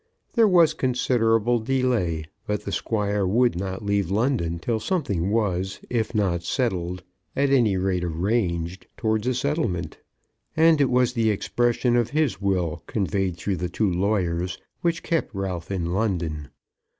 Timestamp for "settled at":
6.41-7.51